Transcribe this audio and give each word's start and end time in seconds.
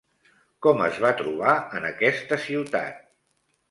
Com 0.67 0.81
es 0.85 0.97
va 1.05 1.13
trobar 1.21 1.55
en 1.81 1.87
aquesta 1.93 2.43
ciutat? 2.51 3.09